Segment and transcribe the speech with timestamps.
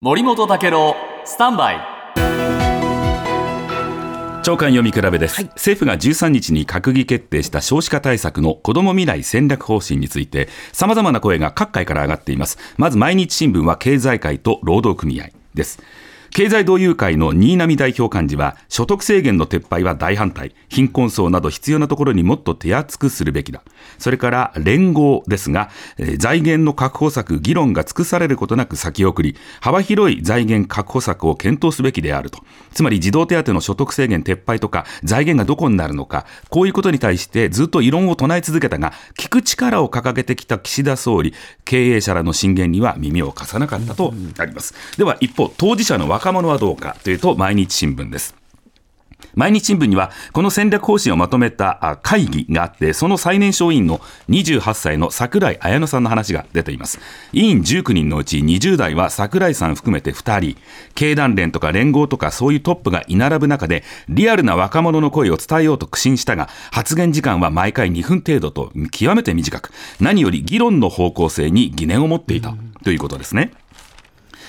[0.00, 0.94] 森本武郎
[1.24, 1.76] スタンバイ。
[4.44, 12.58] 長官読み比べです、政府が13日に閣議決定した少子化対策の子ども未来戦略方針についてさまざまな声が各界から上がっています。
[12.76, 15.82] まず毎日新聞は経済界と労働組合です
[16.38, 23.64] 経済同友会の新浪代表幹事は所得制限の撤廃は大反対貧困層など必要なところにもっと手厚くするべきだ。
[23.98, 25.68] それから連合ですが、
[26.18, 32.38] 財源の確保策議論が尽くされることなく先送り幅広い財源確保策を検討すべきであると。
[32.72, 41.34] つまり児童手当の所得制限撤廃とか財源がどこになるのかこういうことに対してずっと異論を唱え続けたが聞く力を掲げてきた岸田総理
[41.64, 44.72] 経営者らの進言には耳を貸さなかったとあります。
[44.96, 48.38] では一方当事者の若者はどうかというと毎日新聞です。
[49.34, 56.98] 毎日新聞にはこの戦略方針をまとめた会議があってその最年少委員の28歳の櫻井彩乃さんの話が出ています。
[57.32, 60.56] 委員19人のうち20代は櫻井さん含めて2人。
[60.94, 69.70] 経団連とか連合とかそういうトップが居並ぶ中でリアルな若者の声を伝えようと苦心したが発言時間は毎回2分程度と極めて短く
[70.00, 73.52] 何より議論の方向性に疑念を持っていたということですね。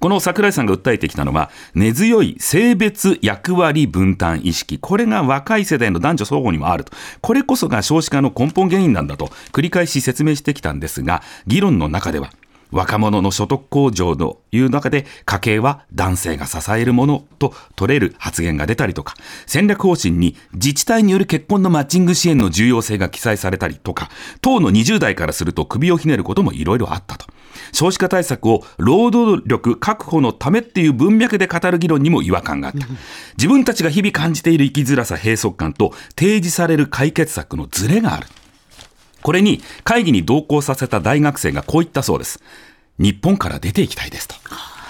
[0.00, 4.78] この桜井さんが訴えてきたのは、根強い性別役割分担意識。
[4.78, 6.92] これが若い世代の男女双方にもあると。
[7.20, 12.32] これこそが少子化の根本原因なんだと繰り返し説明してきたんですが、議論の中では、
[12.70, 19.14] 若者の所得向上という中で家計は男性が支えるものと取れる発言が出たりとか
[19.46, 24.08] 戦略方針に自治体による結婚のマッチング支援の重要性が記載されたりとか
[24.40, 27.26] 党の20代からすると首をひねることもいろいろあったと
[27.72, 32.86] 少子化対策を労働力確保のためっていう文脈で語る議論にも違和感があった
[33.36, 38.26] 自分たちが日々感じている生きづらさ閉塞感と提示される解決策のズレがある
[39.22, 42.40] これに会議に同行させた大学生がこう言ったそうです。
[42.98, 44.34] 日本から出ていきたいですと。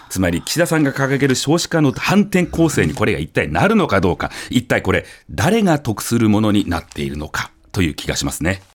[0.08, 8.62] つまり岸田さんが掲げる少子化の反転攻勢にこれが一体なるのかどうか、一体これ誰が得するものになっているのかという気がしますね。